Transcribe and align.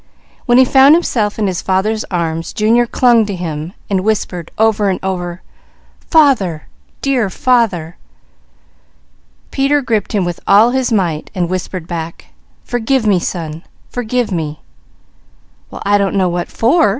When 0.47 0.57
he 0.57 0.65
found 0.65 0.95
himself 0.95 1.37
in 1.37 1.45
his 1.45 1.61
father's 1.61 2.03
arms 2.05 2.53
Junior 2.53 2.87
clung 2.87 3.23
to 3.27 3.35
him 3.35 3.73
and 3.87 4.03
whispered 4.03 4.49
over 4.57 4.89
and 4.89 4.99
over: 5.03 5.43
"Father, 6.09 6.67
dear 7.03 7.29
father!" 7.29 7.97
Peter 9.51 9.83
gripped 9.83 10.13
him 10.13 10.25
with 10.25 10.39
all 10.47 10.71
his 10.71 10.91
might 10.91 11.29
and 11.35 11.47
whispered 11.47 11.85
back: 11.85 12.33
"Forgive 12.63 13.05
me 13.05 13.19
son! 13.19 13.61
Forgive 13.89 14.31
me!" 14.31 14.61
"Well 15.69 15.83
I 15.85 15.99
don't 15.99 16.15
know 16.15 16.29
what 16.29 16.47
for?" 16.47 16.89